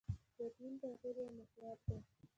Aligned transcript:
د 0.37 0.39
دین 0.57 0.73
تعبیر 0.81 1.15
یو 1.21 1.29
محور 1.37 1.77
دی. 1.85 1.97